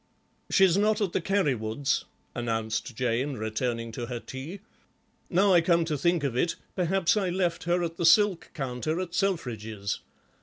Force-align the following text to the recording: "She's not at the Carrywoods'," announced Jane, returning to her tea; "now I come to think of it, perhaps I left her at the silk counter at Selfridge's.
"She's 0.49 0.79
not 0.79 0.99
at 0.99 1.13
the 1.13 1.21
Carrywoods'," 1.21 2.05
announced 2.33 2.95
Jane, 2.95 3.33
returning 3.35 3.91
to 3.91 4.07
her 4.07 4.19
tea; 4.19 4.61
"now 5.29 5.53
I 5.53 5.61
come 5.61 5.85
to 5.85 5.95
think 5.95 6.23
of 6.23 6.35
it, 6.35 6.55
perhaps 6.75 7.15
I 7.15 7.29
left 7.29 7.65
her 7.65 7.83
at 7.83 7.97
the 7.97 8.05
silk 8.07 8.49
counter 8.55 8.99
at 8.99 9.13
Selfridge's. 9.13 9.99